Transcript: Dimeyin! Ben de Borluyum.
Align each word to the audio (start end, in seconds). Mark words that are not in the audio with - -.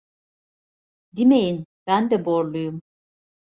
Dimeyin! 1.15 1.65
Ben 1.87 2.09
de 2.11 2.25
Borluyum. 2.25 2.81